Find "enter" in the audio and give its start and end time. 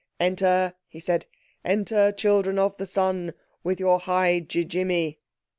0.19-0.73, 1.63-2.11